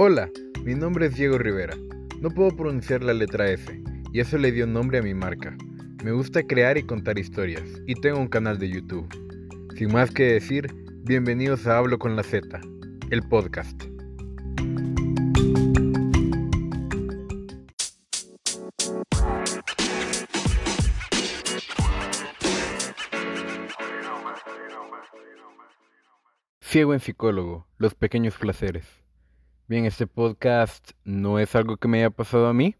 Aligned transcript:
Hola, 0.00 0.30
mi 0.62 0.76
nombre 0.76 1.06
es 1.06 1.16
Diego 1.16 1.38
Rivera. 1.38 1.76
No 2.20 2.30
puedo 2.30 2.54
pronunciar 2.54 3.02
la 3.02 3.12
letra 3.12 3.50
F, 3.50 3.82
y 4.12 4.20
eso 4.20 4.38
le 4.38 4.52
dio 4.52 4.64
nombre 4.64 4.98
a 4.98 5.02
mi 5.02 5.12
marca. 5.12 5.56
Me 6.04 6.12
gusta 6.12 6.44
crear 6.44 6.78
y 6.78 6.84
contar 6.84 7.18
historias, 7.18 7.64
y 7.84 7.96
tengo 7.96 8.20
un 8.20 8.28
canal 8.28 8.60
de 8.60 8.70
YouTube. 8.70 9.08
Sin 9.76 9.92
más 9.92 10.12
que 10.12 10.34
decir, 10.34 10.72
bienvenidos 11.02 11.66
a 11.66 11.78
Hablo 11.78 11.98
con 11.98 12.14
la 12.14 12.22
Z, 12.22 12.60
el 13.10 13.28
podcast. 13.28 13.82
Ciego 26.60 26.94
en 26.94 27.00
psicólogo, 27.00 27.66
los 27.78 27.96
pequeños 27.96 28.36
placeres. 28.38 29.07
Bien, 29.68 29.84
este 29.84 30.06
podcast 30.06 30.92
no 31.04 31.38
es 31.38 31.54
algo 31.54 31.76
que 31.76 31.88
me 31.88 31.98
haya 31.98 32.08
pasado 32.08 32.46
a 32.46 32.54
mí, 32.54 32.74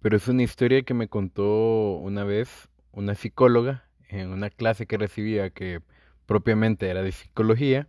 pero 0.00 0.16
es 0.16 0.26
una 0.28 0.44
historia 0.44 0.80
que 0.80 0.94
me 0.94 1.08
contó 1.08 1.98
una 1.98 2.24
vez 2.24 2.70
una 2.90 3.14
psicóloga 3.14 3.84
en 4.08 4.30
una 4.30 4.48
clase 4.48 4.86
que 4.86 4.96
recibía 4.96 5.50
que 5.50 5.82
propiamente 6.24 6.88
era 6.88 7.02
de 7.02 7.12
psicología, 7.12 7.86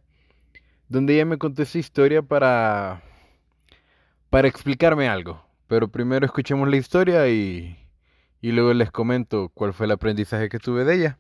donde 0.90 1.14
ella 1.14 1.24
me 1.24 1.38
contó 1.38 1.64
esa 1.64 1.78
historia 1.78 2.22
para 2.22 3.02
para 4.30 4.50
explicarme 4.50 5.08
algo. 5.08 5.42
Pero 5.68 5.88
primero 5.88 6.26
escuchemos 6.26 6.68
la 6.68 6.76
historia 6.76 7.30
y, 7.30 7.78
y 8.42 8.52
luego 8.52 8.74
les 8.74 8.92
comento 8.92 9.48
cuál 9.54 9.72
fue 9.72 9.86
el 9.86 9.94
aprendizaje 9.94 10.50
que 10.50 10.60
tuve 10.60 10.84
de 10.84 10.96
ella. 10.96 11.20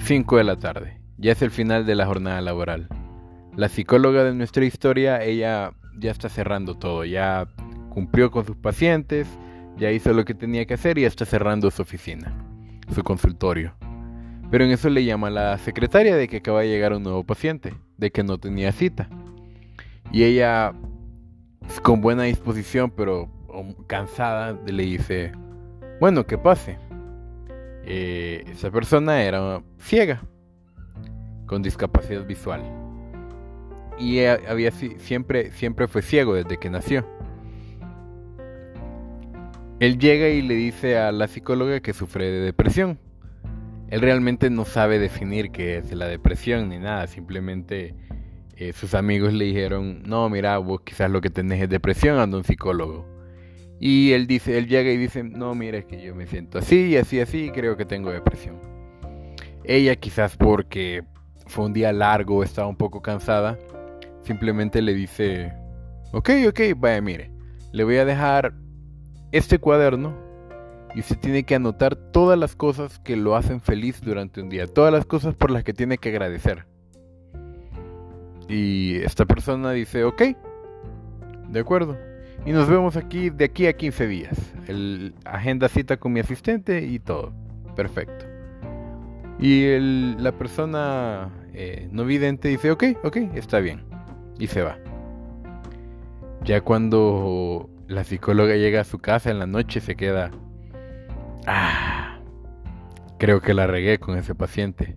5 0.00 0.36
de 0.36 0.42
la 0.44 0.58
tarde. 0.58 1.07
Ya 1.18 1.32
es 1.32 1.42
el 1.42 1.50
final 1.50 1.84
de 1.84 1.96
la 1.96 2.06
jornada 2.06 2.40
laboral. 2.40 2.88
La 3.56 3.68
psicóloga 3.68 4.22
de 4.22 4.34
nuestra 4.34 4.64
historia, 4.64 5.22
ella 5.22 5.72
ya 5.98 6.12
está 6.12 6.28
cerrando 6.28 6.76
todo, 6.76 7.04
ya 7.04 7.48
cumplió 7.88 8.30
con 8.30 8.46
sus 8.46 8.56
pacientes, 8.56 9.26
ya 9.76 9.90
hizo 9.90 10.12
lo 10.12 10.24
que 10.24 10.34
tenía 10.34 10.64
que 10.64 10.74
hacer 10.74 10.96
y 10.96 11.02
ya 11.02 11.08
está 11.08 11.24
cerrando 11.24 11.70
su 11.72 11.82
oficina, 11.82 12.32
su 12.94 13.02
consultorio. 13.02 13.74
Pero 14.48 14.64
en 14.64 14.70
eso 14.70 14.88
le 14.88 15.04
llama 15.04 15.28
la 15.28 15.58
secretaria 15.58 16.14
de 16.14 16.28
que 16.28 16.36
acaba 16.36 16.60
de 16.60 16.68
llegar 16.68 16.92
un 16.92 17.02
nuevo 17.02 17.24
paciente, 17.24 17.74
de 17.96 18.12
que 18.12 18.22
no 18.22 18.38
tenía 18.38 18.70
cita. 18.70 19.08
Y 20.12 20.22
ella, 20.22 20.72
con 21.82 22.00
buena 22.00 22.22
disposición, 22.22 22.92
pero 22.92 23.28
cansada, 23.88 24.56
le 24.66 24.84
dice, 24.84 25.32
bueno, 26.00 26.26
que 26.26 26.38
pase. 26.38 26.78
Eh, 27.84 28.44
esa 28.52 28.70
persona 28.70 29.22
era 29.22 29.62
ciega, 29.78 30.22
con 31.48 31.62
discapacidad 31.62 32.24
visual. 32.24 32.62
Y 33.98 34.24
había 34.24 34.70
siempre, 34.70 35.50
siempre 35.50 35.88
fue 35.88 36.02
ciego 36.02 36.34
desde 36.34 36.58
que 36.58 36.70
nació. 36.70 37.04
Él 39.80 39.98
llega 39.98 40.28
y 40.28 40.42
le 40.42 40.54
dice 40.54 40.98
a 40.98 41.10
la 41.10 41.26
psicóloga 41.26 41.80
que 41.80 41.92
sufre 41.92 42.30
de 42.30 42.40
depresión. 42.40 43.00
Él 43.90 44.00
realmente 44.00 44.50
no 44.50 44.64
sabe 44.64 45.00
definir 45.00 45.50
qué 45.50 45.78
es 45.78 45.92
la 45.92 46.06
depresión 46.06 46.68
ni 46.68 46.78
nada, 46.78 47.06
simplemente 47.06 47.94
eh, 48.56 48.72
sus 48.72 48.94
amigos 48.94 49.32
le 49.32 49.46
dijeron, 49.46 50.02
no, 50.04 50.28
mira, 50.28 50.58
vos 50.58 50.82
quizás 50.82 51.10
lo 51.10 51.20
que 51.20 51.30
tenés 51.30 51.62
es 51.62 51.68
depresión, 51.68 52.18
anda 52.18 52.36
un 52.36 52.44
psicólogo. 52.44 53.06
Y 53.80 54.12
él 54.12 54.26
dice, 54.26 54.58
él 54.58 54.66
llega 54.66 54.90
y 54.90 54.96
dice, 54.96 55.22
no, 55.22 55.54
mira, 55.54 55.78
es 55.78 55.84
que 55.84 56.02
yo 56.02 56.14
me 56.14 56.26
siento 56.26 56.58
así, 56.58 56.96
así, 56.96 57.20
así, 57.20 57.50
creo 57.54 57.76
que 57.76 57.84
tengo 57.84 58.10
depresión. 58.10 58.60
Ella 59.62 59.94
quizás 59.96 60.36
porque 60.36 61.04
fue 61.48 61.64
un 61.64 61.72
día 61.72 61.92
largo, 61.92 62.42
estaba 62.44 62.68
un 62.68 62.76
poco 62.76 63.02
cansada, 63.02 63.58
simplemente 64.22 64.82
le 64.82 64.94
dice, 64.94 65.52
ok, 66.12 66.30
ok, 66.48 66.60
vaya, 66.76 67.00
mire, 67.00 67.30
le 67.72 67.84
voy 67.84 67.96
a 67.96 68.04
dejar 68.04 68.54
este 69.32 69.58
cuaderno 69.58 70.14
y 70.94 71.00
usted 71.00 71.18
tiene 71.18 71.44
que 71.44 71.54
anotar 71.54 71.96
todas 71.96 72.38
las 72.38 72.56
cosas 72.56 72.98
que 73.00 73.16
lo 73.16 73.36
hacen 73.36 73.60
feliz 73.60 74.00
durante 74.00 74.40
un 74.40 74.48
día, 74.48 74.66
todas 74.66 74.92
las 74.92 75.04
cosas 75.04 75.34
por 75.34 75.50
las 75.50 75.64
que 75.64 75.72
tiene 75.72 75.98
que 75.98 76.10
agradecer. 76.10 76.66
Y 78.48 78.96
esta 78.96 79.26
persona 79.26 79.72
dice, 79.72 80.04
ok, 80.04 80.22
de 81.48 81.60
acuerdo. 81.60 81.96
Y 82.46 82.52
nos 82.52 82.68
vemos 82.68 82.96
aquí 82.96 83.30
de 83.30 83.44
aquí 83.44 83.66
a 83.66 83.74
15 83.74 84.06
días. 84.06 84.38
El, 84.66 85.14
agenda 85.24 85.68
cita 85.68 85.98
con 85.98 86.12
mi 86.12 86.20
asistente 86.20 86.82
y 86.86 86.98
todo. 86.98 87.32
Perfecto. 87.76 88.27
Y 89.38 89.64
el, 89.64 90.22
la 90.22 90.32
persona 90.32 91.30
eh, 91.52 91.88
no 91.92 92.04
vidente 92.04 92.48
dice, 92.48 92.70
ok, 92.70 92.84
ok, 93.04 93.16
está 93.34 93.60
bien. 93.60 93.84
Y 94.38 94.48
se 94.48 94.62
va. 94.62 94.78
Ya 96.44 96.60
cuando 96.60 97.68
la 97.86 98.04
psicóloga 98.04 98.56
llega 98.56 98.80
a 98.80 98.84
su 98.84 98.98
casa 98.98 99.30
en 99.30 99.38
la 99.38 99.46
noche 99.46 99.80
se 99.80 99.96
queda... 99.96 100.30
Ah, 101.46 102.18
creo 103.18 103.40
que 103.40 103.54
la 103.54 103.66
regué 103.66 103.98
con 103.98 104.18
ese 104.18 104.34
paciente. 104.34 104.96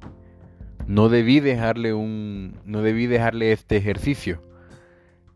No 0.87 1.09
debí 1.09 1.39
dejarle 1.39 1.93
un... 1.93 2.59
No 2.65 2.81
debí 2.81 3.07
dejarle 3.07 3.51
este 3.51 3.77
ejercicio 3.77 4.41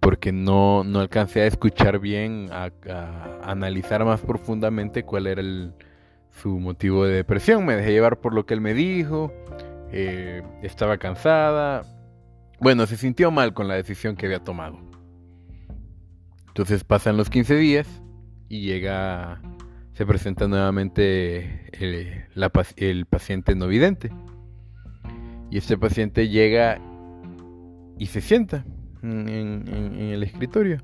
porque 0.06 0.32
no, 0.32 0.84
no 0.84 1.00
alcancé 1.00 1.42
a 1.42 1.48
escuchar 1.48 1.98
bien, 1.98 2.50
a, 2.52 2.70
analizar 3.42 4.06
más 4.06 4.22
profundamente 4.22 5.02
cuál 5.02 5.26
era 5.26 5.42
su 6.42 6.60
motivo 6.60 7.06
de 7.06 7.16
depresión. 7.16 7.66
Me 7.66 7.76
dejé 7.76 7.92
llevar 7.92 8.20
por 8.20 8.34
lo 8.34 8.46
que 8.46 8.54
él 8.54 8.62
me 8.62 8.74
dijo, 8.74 9.32
eh, 9.92 10.44
estaba 10.62 10.98
cansada. 10.98 11.84
Bueno, 12.60 12.86
se 12.86 12.98
sintió 12.98 13.32
mal 13.32 13.54
con 13.54 13.68
la 13.68 13.76
decisión 13.76 14.16
que 14.16 14.26
había 14.26 14.40
tomado. 14.40 14.80
Entonces 16.48 16.84
pasan 16.84 17.18
los 17.18 17.30
15 17.30 17.56
días 17.56 17.88
y 18.48 18.62
llega, 18.62 19.42
se 19.94 20.06
presenta 20.06 20.48
nuevamente 20.48 21.70
el, 21.74 23.06
paciente 23.06 23.56
no 23.56 23.68
vidente. 23.68 24.12
Y 25.52 25.58
este 25.58 25.78
paciente 25.78 26.30
llega 26.30 26.80
y 27.98 28.08
se 28.08 28.22
sienta 28.22 28.66
en, 29.04 29.68
el 30.00 30.24
escritorio. 30.24 30.78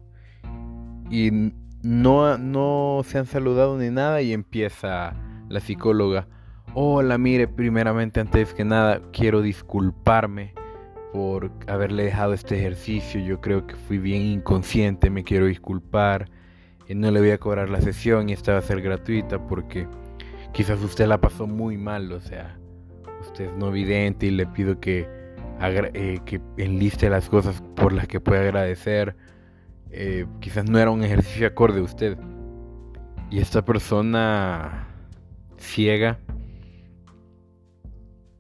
Y 1.09 1.53
no, 1.83 2.37
no 2.37 3.01
se 3.03 3.17
han 3.17 3.25
saludado 3.25 3.77
ni 3.77 3.89
nada 3.89 4.21
y 4.21 4.33
empieza 4.33 5.13
la 5.51 5.59
psicóloga. 5.59 6.27
Hola, 6.73 7.17
mire, 7.17 7.47
primeramente 7.47 8.19
antes 8.19 8.53
que 8.53 8.63
nada 8.63 9.01
quiero 9.11 9.41
disculparme 9.41 10.53
por 11.13 11.51
haberle 11.67 12.05
dejado 12.05 12.33
este 12.33 12.57
ejercicio. 12.57 13.19
Yo 13.21 13.41
creo 13.41 13.67
que 13.67 13.75
fui 13.75 13.97
bien 13.97 14.21
inconsciente, 14.21 15.09
me 15.09 15.23
quiero 15.23 15.45
disculpar. 15.45 16.29
Eh, 16.87 16.95
no 16.95 17.11
le 17.11 17.19
voy 17.19 17.31
a 17.31 17.37
cobrar 17.37 17.69
la 17.69 17.81
sesión 17.81 18.29
y 18.29 18.33
esta 18.33 18.53
va 18.53 18.59
a 18.59 18.61
ser 18.61 18.81
gratuita 18.81 19.45
porque 19.47 19.87
quizás 20.53 20.81
usted 20.81 21.07
la 21.07 21.19
pasó 21.19 21.47
muy 21.47 21.77
mal, 21.77 22.11
o 22.11 22.19
sea, 22.19 22.57
usted 23.19 23.45
es 23.45 23.55
no 23.55 23.71
vidente 23.71 24.27
y 24.27 24.31
le 24.31 24.45
pido 24.47 24.79
que 24.79 25.07
eh, 25.61 26.19
enliste 26.57 27.09
las 27.09 27.29
cosas 27.29 27.61
por 27.75 27.93
las 27.93 28.07
que 28.07 28.19
puede 28.19 28.41
agradecer. 28.41 29.15
Eh, 29.91 30.25
quizás 30.39 30.69
no 30.69 30.79
era 30.79 30.89
un 30.89 31.03
ejercicio 31.03 31.47
acorde 31.47 31.79
a 31.79 31.83
usted. 31.83 32.17
Y 33.29 33.39
esta 33.39 33.63
persona 33.63 34.87
ciega 35.61 36.19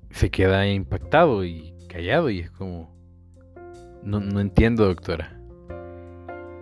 se 0.09 0.29
queda 0.29 0.67
impactado 0.67 1.45
y 1.45 1.73
callado 1.87 2.29
y 2.29 2.39
es 2.39 2.51
como, 2.51 2.93
no, 4.03 4.19
no 4.19 4.39
entiendo 4.39 4.85
doctora. 4.85 5.37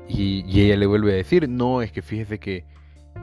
Y, 0.08 0.44
y, 0.48 0.62
ella 0.62 0.78
le 0.78 0.86
vuelve 0.88 1.14
a 1.14 1.16
decir, 1.16 1.48
no, 1.48 1.82
es 1.82 1.92
que 1.92 2.02
fíjese 2.02 2.40
que, 2.40 2.66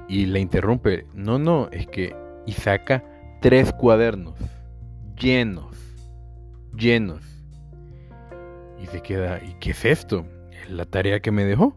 y 0.09 0.27
la 0.27 0.39
interrumpe, 0.39 1.07
no, 1.15 1.39
no, 1.39 1.69
es 1.73 1.87
que, 1.87 2.15
y 2.47 2.53
saca 2.53 3.05
tres 3.41 3.73
cuadernos 3.73 4.35
llenos 5.17 5.77
llenos. 6.77 7.23
Y 8.83 8.87
se 8.87 9.03
queda, 9.03 9.43
¿y 9.43 9.55
qué 9.55 9.71
es 9.71 9.85
esto? 9.85 10.27
Es 10.53 10.71
la 10.71 10.85
tarea 10.85 11.21
que 11.21 11.31
me 11.31 11.45
dejó. 11.45 11.77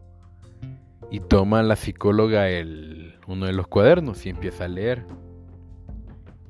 Y 1.11 1.21
toma 1.21 1.63
la 1.63 1.75
psicóloga 1.75 2.49
el, 2.49 3.15
uno 3.27 3.47
de 3.47 3.53
los 3.53 3.67
cuadernos 3.67 4.25
y 4.25 4.29
empieza 4.29 4.65
a 4.65 4.67
leer. 4.67 5.05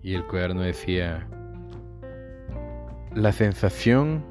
Y 0.01 0.13
el 0.13 0.25
cuaderno 0.25 0.61
decía, 0.61 1.27
la 3.13 3.31
sensación 3.31 4.23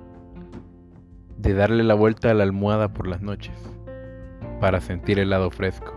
de 1.37 1.55
darle 1.55 1.85
la 1.85 1.95
vuelta 1.95 2.31
a 2.31 2.35
la 2.35 2.45
almohada 2.45 2.93
por 2.93 3.07
las 3.07 3.21
noches 3.21 3.55
para 4.61 4.81
sentir 4.81 5.19
el 5.19 5.31
lado 5.31 5.51
fresco. 5.51 5.95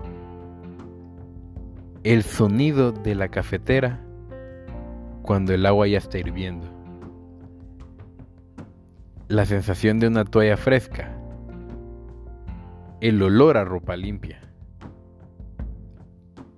El 2.03 2.23
sonido 2.23 2.91
de 2.91 3.15
la 3.15 3.29
cafetera 3.29 4.00
cuando 5.21 5.53
el 5.53 5.65
agua 5.65 5.88
ya 5.88 6.00
está 6.00 6.18
hirviendo. 6.18 6.68
La 9.27 9.45
sensación 9.45 10.00
de 10.00 10.07
una 10.07 10.25
toalla 10.25 10.57
fresca, 10.57 11.15
el 13.00 13.21
olor 13.21 13.57
a 13.57 13.63
ropa 13.63 13.95
limpia, 13.95 14.41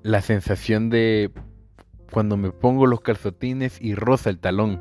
la 0.01 0.21
sensación 0.21 0.89
de 0.89 1.31
cuando 2.13 2.37
me 2.37 2.51
pongo 2.51 2.85
los 2.85 3.01
calzotines 3.01 3.81
y 3.81 3.95
roza 3.95 4.29
el 4.29 4.39
talón, 4.39 4.79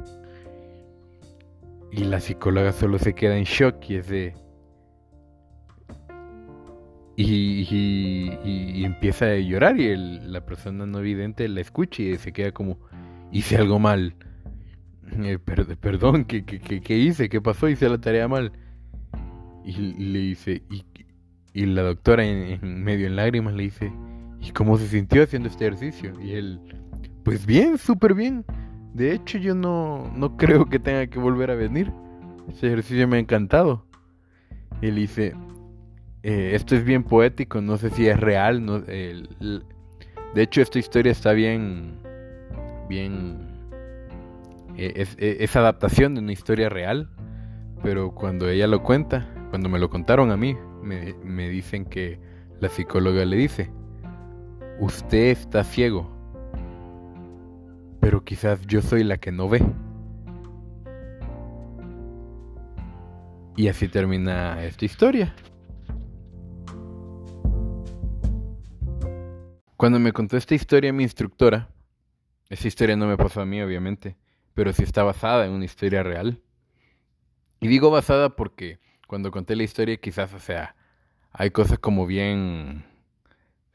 Y 1.91 2.05
la 2.05 2.21
psicóloga 2.21 2.73
solo 2.73 2.99
se 2.99 3.15
queda 3.15 3.37
en 3.37 3.45
shock 3.45 3.77
y 3.89 3.97
es 3.97 4.09
de... 4.09 4.35
Y, 7.17 8.85
empieza 8.85 9.27
a 9.27 9.37
llorar 9.37 9.79
y 9.79 9.95
la 9.97 10.45
persona 10.45 10.87
no 10.87 10.99
evidente 11.01 11.47
la 11.49 11.61
escucha 11.61 12.03
y 12.03 12.17
se 12.17 12.33
queda 12.33 12.53
como, 12.53 12.79
hice 13.31 13.57
algo 13.57 13.79
mal. 13.79 14.15
Eh, 15.13 15.39
perdón, 15.39 16.25
¿qué, 16.25 16.97
hice? 16.97 17.29
¿Qué 17.29 17.41
pasó? 17.41 17.69
Hice 17.69 17.89
la 17.89 17.99
tarea 17.99 18.29
mal. 18.29 18.53
Y, 19.65 19.73
le 19.73 20.19
dice, 20.19 20.63
y, 21.53 21.67
la 21.67 21.83
doctora 21.83 22.25
en, 22.25 22.83
medio 22.83 23.07
en 23.07 23.17
lágrimas 23.17 23.55
le 23.55 23.65
dice, 23.65 23.93
¿y 24.41 24.51
cómo 24.51 24.79
se 24.79 24.89
sintió 24.89 25.23
haciendo 25.23 25.49
este 25.49 25.67
ejercicio? 25.67 26.13
Y 26.21 26.33
él, 26.33 26.61
pues 27.25 27.47
bien, 27.47 27.79
súper 27.79 28.15
bien. 28.15 28.45
De 28.95 29.13
hecho, 29.13 29.39
yo 29.39 29.55
no, 29.55 30.11
no 30.15 30.37
creo 30.37 30.67
que 30.67 30.79
tenga 30.79 31.07
que 31.07 31.19
volver 31.19 31.51
a 31.51 31.55
venir. 31.55 31.93
Este 32.49 32.69
ejercicio 32.69 33.07
me 33.09 33.17
ha 33.17 33.21
encantado. 33.21 33.87
Él 34.81 34.97
dice, 34.97 35.35
eh, 36.23 36.53
esto 36.55 36.75
es 36.75 36.85
bien 36.85 37.05
poético, 37.05 37.61
no 37.61 37.77
sé 37.77 37.91
si 37.91 38.09
es 38.09 38.19
real. 38.19 38.65
No, 38.65 38.81
de 38.81 39.63
hecho, 40.37 40.61
esta 40.61 40.79
historia 40.79 41.13
está 41.13 41.33
bien, 41.33 41.99
bien, 42.89 43.49
es, 44.77 45.17
eh, 45.19 45.39
es, 45.41 45.57
adaptación 45.57 46.15
de 46.15 46.21
una 46.21 46.33
historia 46.33 46.69
real. 46.69 47.11
Pero 47.83 48.15
cuando 48.15 48.49
ella 48.49 48.67
lo 48.67 48.83
cuenta, 48.83 49.29
cuando 49.51 49.69
me 49.69 49.79
lo 49.79 49.91
contaron 49.91 50.31
a 50.31 50.37
mí, 50.37 50.57
me 50.83 51.49
dicen 51.49 51.85
que 51.85 52.21
la 52.61 52.69
psicóloga 52.69 53.25
le 53.25 53.37
dice, 53.37 53.71
usted 54.79 55.31
está 55.31 55.65
ciego, 55.65 56.22
pero 58.03 58.25
quizás 58.25 58.61
yo 58.67 58.83
soy 58.83 59.05
la 59.05 59.17
que 59.19 59.31
no 59.31 59.49
ve. 59.49 59.63
Y 63.57 63.69
así 63.69 63.87
termina 63.87 64.65
esta 64.65 64.85
historia. 64.85 65.33
Cuando 69.77 70.01
me 70.01 70.13
contó 70.13 70.37
esta 70.37 70.57
historia 70.57 70.93
mi 70.93 71.05
instructora, 71.05 71.69
esa 72.51 72.67
historia 72.67 72.97
no 72.97 73.07
me 73.07 73.17
pasó 73.17 73.41
a 73.41 73.47
mí 73.47 73.63
obviamente, 73.63 74.17
pero 74.53 74.73
sí 74.73 74.83
está 74.83 75.05
basada 75.05 75.47
en 75.47 75.53
una 75.53 75.65
historia 75.65 76.03
real. 76.03 76.43
Y 77.61 77.69
digo 77.69 77.93
basada 77.93 78.35
porque 78.35 78.81
cuando 79.07 79.31
conté 79.31 79.55
la 79.55 79.63
historia 79.63 79.97
quizás, 79.97 80.35
o 80.35 80.41
sea, 80.41 80.75
hay 81.31 81.51
cosas 81.51 81.79
como 81.79 82.05
bien 82.05 82.85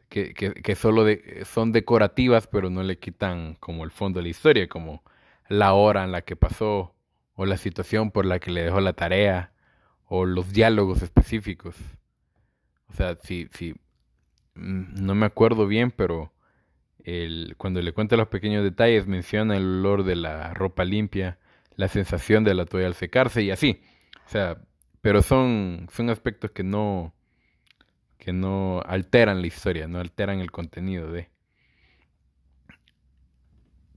que, 0.10 0.76
solo 0.76 1.06
son 1.46 1.72
decorativas, 1.72 2.48
pero 2.48 2.70
no 2.70 2.84
le 2.84 2.98
quitan 3.00 3.56
como 3.56 3.84
el 3.84 3.92
fondo 3.92 4.20
de 4.20 4.24
la 4.24 4.30
historia, 4.30 4.68
como 4.68 5.04
la 5.50 5.74
hora 5.74 6.04
en 6.04 6.12
la 6.12 6.22
que 6.22 6.36
pasó, 6.36 6.96
o 7.36 7.46
la 7.46 7.58
situación 7.58 8.12
por 8.12 8.26
la 8.26 8.40
que 8.40 8.52
le 8.52 8.64
dejó 8.64 8.82
la 8.82 8.94
tarea, 8.94 9.52
o 10.06 10.26
los 10.26 10.52
diálogos 10.54 11.02
específicos. 11.02 11.76
O 12.90 12.94
sea, 12.94 13.16
si, 13.22 13.50
si 13.54 13.76
Mm, 14.58 15.06
no 15.06 15.16
me 15.16 15.26
acuerdo 15.26 15.68
bien, 15.68 15.92
pero 15.92 16.34
cuando 17.58 17.82
le 17.82 17.94
cuenta 17.94 18.18
los 18.18 18.28
pequeños 18.28 18.66
detalles 18.66 19.08
menciona 19.08 19.56
el 19.56 19.64
olor 19.64 20.04
de 20.04 20.18
la 20.18 20.54
ropa 20.54 20.84
limpia, 20.84 21.40
la 21.78 21.88
sensación 21.88 22.44
de 22.44 22.54
la 22.54 22.66
toalla 22.66 22.88
al 22.88 22.96
secarse 22.96 23.44
y 23.44 23.52
así. 23.52 23.82
O 24.26 24.30
sea, 24.30 24.58
pero 25.02 25.22
son, 25.22 25.88
son 25.94 26.10
aspectos 26.10 26.52
que 26.52 26.64
no, 26.64 27.14
que 28.28 28.34
no 28.34 28.82
alteran 28.86 29.40
la 29.40 29.48
historia, 29.48 29.88
no 29.88 30.00
alteran 30.00 30.42
el 30.42 30.52
contenido 30.52 31.10
de. 31.10 31.30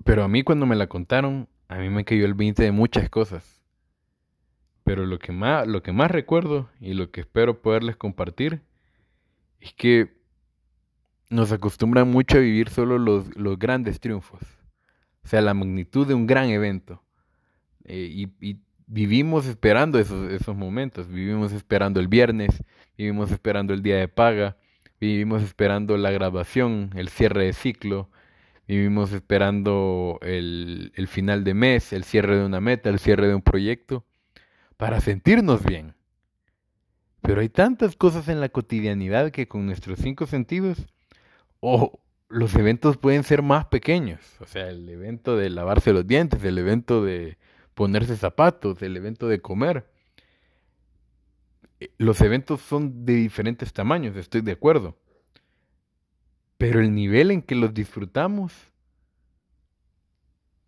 Pero 0.04 0.22
a 0.22 0.28
mí 0.28 0.44
cuando 0.44 0.66
me 0.66 0.76
la 0.76 0.86
contaron, 0.86 1.48
a 1.66 1.78
mí 1.78 1.90
me 1.90 2.04
cayó 2.04 2.26
el 2.26 2.34
20 2.34 2.62
de 2.62 2.70
muchas 2.70 3.10
cosas. 3.10 3.64
Pero 4.84 5.04
lo 5.04 5.18
que 5.18 5.32
más, 5.32 5.66
lo 5.66 5.82
que 5.82 5.90
más 5.90 6.12
recuerdo 6.12 6.70
y 6.80 6.94
lo 6.94 7.10
que 7.10 7.22
espero 7.22 7.60
poderles 7.60 7.96
compartir 7.96 8.62
es 9.58 9.74
que 9.74 10.16
nos 11.28 11.50
acostumbran 11.50 12.08
mucho 12.08 12.36
a 12.36 12.40
vivir 12.40 12.68
solo 12.68 12.98
los, 12.98 13.30
grandes 13.58 13.98
triunfos, 13.98 14.42
o 15.24 15.26
sea, 15.26 15.40
la 15.40 15.54
magnitud 15.54 16.06
de 16.06 16.14
un 16.14 16.28
gran 16.28 16.50
evento. 16.50 17.02
Eh, 17.82 18.28
y, 18.40 18.60
vivimos 18.90 19.46
esperando 19.46 19.98
esos, 20.00 20.30
esos 20.32 20.56
momentos, 20.56 21.08
vivimos 21.08 21.52
esperando 21.52 22.00
el 22.00 22.08
viernes, 22.08 22.62
vivimos 22.98 23.30
esperando 23.30 23.72
el 23.72 23.82
día 23.82 23.96
de 23.96 24.08
paga, 24.08 24.56
vivimos 25.00 25.42
esperando 25.42 25.96
la 25.96 26.10
grabación, 26.10 26.90
el 26.96 27.08
cierre 27.08 27.44
de 27.44 27.52
ciclo, 27.52 28.10
vivimos 28.66 29.12
esperando 29.12 30.18
el, 30.22 30.92
el 30.96 31.06
final 31.06 31.44
de 31.44 31.54
mes, 31.54 31.92
el 31.92 32.02
cierre 32.02 32.36
de 32.36 32.44
una 32.44 32.60
meta, 32.60 32.90
el 32.90 32.98
cierre 32.98 33.28
de 33.28 33.34
un 33.36 33.42
proyecto, 33.42 34.04
para 34.76 35.00
sentirnos 35.00 35.64
bien. 35.64 35.94
Pero 37.22 37.42
hay 37.42 37.48
tantas 37.48 37.94
cosas 37.94 38.28
en 38.28 38.40
la 38.40 38.48
cotidianidad 38.48 39.30
que 39.30 39.46
con 39.46 39.66
nuestros 39.66 40.00
cinco 40.00 40.26
sentidos 40.26 40.78
o 41.60 42.00
los 42.28 42.54
eventos 42.56 42.96
pueden 42.96 43.22
ser 43.22 43.42
más 43.42 43.66
pequeños. 43.66 44.20
O 44.40 44.46
sea, 44.46 44.68
el 44.68 44.88
evento 44.88 45.36
de 45.36 45.50
lavarse 45.50 45.92
los 45.92 46.06
dientes, 46.06 46.42
el 46.42 46.58
evento 46.58 47.04
de 47.04 47.38
ponerse 47.80 48.14
zapatos, 48.14 48.82
el 48.82 48.94
evento 48.94 49.26
de 49.26 49.40
comer. 49.40 49.90
Eh, 51.80 51.88
los 51.96 52.20
eventos 52.20 52.60
son 52.60 53.06
de 53.06 53.14
diferentes 53.14 53.72
tamaños, 53.72 54.16
estoy 54.16 54.42
de 54.42 54.52
acuerdo. 54.52 54.98
Pero 56.58 56.80
el 56.80 56.94
nivel 56.94 57.30
en 57.30 57.40
que 57.40 57.54
los 57.54 57.72
disfrutamos 57.72 58.52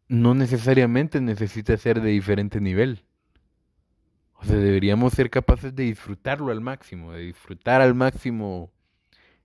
no 0.09 0.33
necesariamente 0.33 1.21
necesita 1.21 1.77
ser 1.77 2.01
de 2.01 2.09
diferente 2.09 2.63
nivel. 2.63 3.05
O 4.37 4.47
sea, 4.47 4.57
deberíamos 4.57 5.13
ser 5.13 5.29
capaces 5.29 5.77
de 5.77 5.83
disfrutarlo 5.83 6.51
al 6.51 6.63
máximo, 6.63 7.13
de 7.13 7.25
disfrutar 7.25 7.83
al 7.83 7.95
máximo 7.95 8.73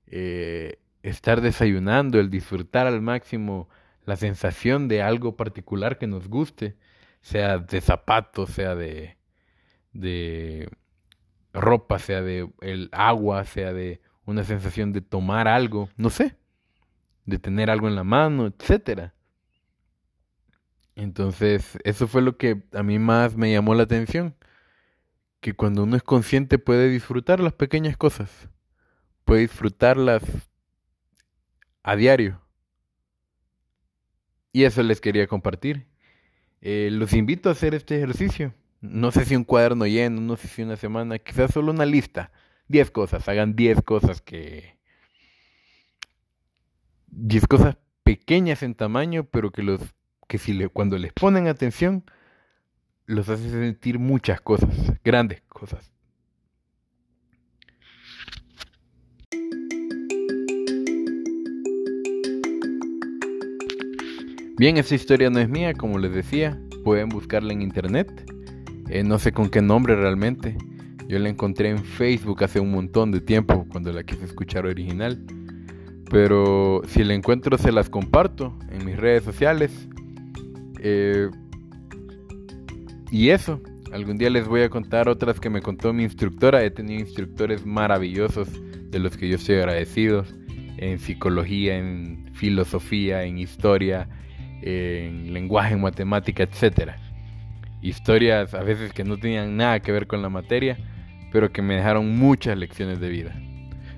eh, 0.06 0.80
estar 1.04 1.42
desayunando, 1.42 2.18
el 2.22 2.30
disfrutar 2.30 2.88
al 2.88 3.02
máximo 3.02 3.68
la 4.06 4.16
sensación 4.16 4.88
de 4.88 5.02
algo 5.02 5.36
particular 5.36 5.98
que 5.98 6.08
nos 6.08 6.30
guste, 6.30 6.78
sea 7.22 7.58
de 7.58 7.81
zapatos, 7.81 8.50
sea 8.52 8.75
de, 8.75 9.18
de 9.94 10.69
ropa, 11.54 12.00
sea 12.00 12.22
de 12.22 12.50
el 12.62 12.90
agua, 12.92 13.44
sea 13.46 13.74
de 13.74 14.02
una 14.25 14.44
sensación 14.44 14.94
de 14.94 15.02
tomar 15.02 15.48
algo, 15.48 15.90
no 15.98 16.10
sé, 16.10 16.38
de 17.25 17.40
tener 17.40 17.69
algo 17.69 17.88
en 17.88 17.96
la 17.96 18.04
mano, 18.04 18.48
etcétera. 18.48 19.14
Entonces, 20.96 21.78
eso 21.83 22.07
fue 22.07 22.21
lo 22.21 22.38
que 22.38 22.64
a 22.74 22.83
mí 22.83 23.00
más 23.00 23.36
me 23.38 23.52
llamó 23.52 23.76
la 23.76 23.83
atención, 23.83 24.36
que 25.40 25.54
cuando 25.54 25.83
uno 25.83 25.95
es 25.95 26.04
consciente 26.04 26.57
puede 26.57 26.90
disfrutar 26.90 27.40
las 27.40 27.54
pequeñas 27.54 27.97
cosas, 27.97 28.50
puede 29.24 29.42
disfrutarlas 29.42 30.24
a 31.83 31.95
diario. 31.95 32.42
Y 34.52 34.64
eso 34.64 34.81
les 34.81 35.00
quería 35.00 35.28
compartir. 35.28 35.88
Eh, 36.61 36.90
los 36.92 37.14
invito 37.14 37.49
a 37.49 37.54
hacer 37.54 37.76
este 37.76 37.97
ejercicio. 37.97 38.54
No 38.81 39.11
sé 39.11 39.26
si 39.26 39.35
un 39.35 39.44
cuaderno 39.44 39.85
lleno, 39.85 40.21
no 40.21 40.35
sé 40.35 40.47
si 40.47 40.61
una 40.61 40.76
semana, 40.76 41.19
quizás 41.19 41.52
solo 41.52 41.71
una 41.71 41.85
lista. 41.85 42.31
10 42.68 42.92
cosas, 42.92 43.28
hagan 43.28 43.56
10 43.56 43.81
cosas 43.83 44.21
que... 44.21 44.78
10 47.07 47.47
cosas 47.47 47.78
pequeñas 48.04 48.64
en 48.64 48.76
tamaño, 48.76 49.23
pero 49.23 49.52
que 49.52 49.64
los 49.64 49.81
que 50.28 50.37
si 50.37 50.54
le, 50.54 50.68
cuando 50.68 50.97
les 50.97 51.14
ponen 51.14 51.47
atención 51.47 52.04
los 53.06 53.30
hace 53.30 53.49
sentir 53.49 53.99
muchas 53.99 54.42
cosas, 54.42 54.69
grandes 55.04 55.42
cosas. 55.47 55.92
Bien, 64.57 64.78
esta 64.78 64.95
historia 64.95 65.30
no 65.30 65.37
es 65.37 65.47
mía, 65.47 65.76
como 65.76 65.99
les 65.99 66.11
decía, 66.11 66.59
pueden 66.83 67.09
buscarla 67.09 67.54
en 67.54 67.61
internet. 67.61 68.09
Eh, 68.90 69.04
no 69.04 69.19
sé 69.19 69.31
con 69.31 69.49
qué 69.49 69.61
nombre 69.61 69.95
realmente. 69.95 70.57
Yo 71.07 71.19
la 71.19 71.30
encontré 71.30 71.69
en 71.69 71.83
Facebook 71.83 72.44
hace 72.44 72.59
un 72.59 72.71
montón 72.71 73.11
de 73.11 73.21
tiempo 73.21 73.68
cuando 73.69 73.94
la 73.94 74.04
quise 74.04 74.26
escuchar 74.26 74.66
original. 74.66 75.23
Pero 76.09 76.81
si 76.87 77.04
la 77.04 77.14
encuentro 77.14 77.59
se 77.59 77.71
las 77.71 77.87
comparto 77.87 78.57
en 78.71 78.83
mis 78.83 78.97
redes 78.97 79.23
sociales. 79.23 79.87
Eh, 80.80 81.30
y 83.11 83.30
eso, 83.30 83.61
algún 83.92 84.18
día 84.18 84.31
les 84.31 84.47
voy 84.47 84.61
a 84.61 84.69
contar 84.71 85.07
otras 85.07 85.40
que 85.40 85.52
me 85.52 85.61
contó 85.61 85.94
mi 85.94 86.02
instructora. 86.02 86.64
He 86.64 86.71
tenido 86.71 86.99
instructores 86.99 87.64
maravillosos 87.64 88.49
de 88.90 88.97
los 88.97 89.18
que 89.18 89.30
yo 89.30 89.35
estoy 89.35 89.57
agradecido. 89.57 90.26
En 90.78 90.97
psicología, 90.97 91.78
en 91.78 92.31
filosofía, 92.33 93.23
en 93.23 93.37
historia, 93.37 94.09
en 94.61 95.33
lenguaje, 95.33 95.73
en 95.73 95.81
matemática, 95.81 96.44
etc. 96.44 96.92
Historias 97.81 98.54
a 98.54 98.64
veces 98.64 98.94
que 98.94 99.04
no 99.04 99.18
tenían 99.18 99.57
nada 99.57 99.80
que 99.80 99.92
ver 99.92 100.07
con 100.07 100.21
la 100.21 100.30
materia, 100.30 100.78
pero 101.31 101.52
que 101.52 101.61
me 101.61 101.76
dejaron 101.76 102.18
muchas 102.18 102.57
lecciones 102.57 102.99
de 102.99 103.09
vida. 103.09 103.35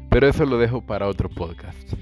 Pero 0.10 0.28
eso 0.28 0.46
lo 0.46 0.58
dejo 0.58 0.82
para 0.82 1.08
otro 1.08 1.30
podcast. 1.30 1.94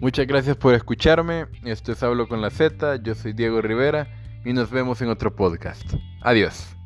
Muchas 0.00 0.26
gracias 0.26 0.56
por 0.56 0.74
escucharme. 0.74 1.46
Esto 1.64 1.92
es 1.92 2.02
Hablo 2.02 2.28
con 2.28 2.40
la 2.40 2.50
Z. 2.50 3.02
Yo 3.02 3.14
soy 3.14 3.32
Diego 3.32 3.60
Rivera 3.60 4.06
y 4.44 4.52
nos 4.52 4.70
vemos 4.70 5.02
en 5.02 5.08
otro 5.08 5.34
podcast. 5.34 5.94
Adiós. 6.22 6.77